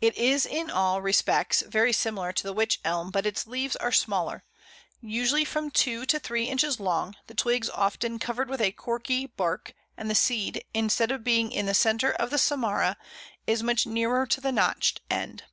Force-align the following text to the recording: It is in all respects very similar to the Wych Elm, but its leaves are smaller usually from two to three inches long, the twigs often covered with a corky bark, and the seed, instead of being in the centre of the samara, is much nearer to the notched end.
It 0.00 0.16
is 0.18 0.44
in 0.44 0.70
all 0.70 1.00
respects 1.00 1.60
very 1.64 1.92
similar 1.92 2.32
to 2.32 2.42
the 2.42 2.52
Wych 2.52 2.78
Elm, 2.84 3.12
but 3.12 3.24
its 3.24 3.46
leaves 3.46 3.76
are 3.76 3.92
smaller 3.92 4.42
usually 5.00 5.44
from 5.44 5.70
two 5.70 6.04
to 6.06 6.18
three 6.18 6.46
inches 6.46 6.80
long, 6.80 7.14
the 7.28 7.34
twigs 7.34 7.70
often 7.70 8.18
covered 8.18 8.48
with 8.50 8.60
a 8.60 8.72
corky 8.72 9.26
bark, 9.26 9.72
and 9.96 10.10
the 10.10 10.16
seed, 10.16 10.64
instead 10.74 11.12
of 11.12 11.22
being 11.22 11.52
in 11.52 11.66
the 11.66 11.74
centre 11.74 12.10
of 12.10 12.30
the 12.30 12.38
samara, 12.38 12.96
is 13.46 13.62
much 13.62 13.86
nearer 13.86 14.26
to 14.26 14.40
the 14.40 14.50
notched 14.50 15.00
end. 15.08 15.44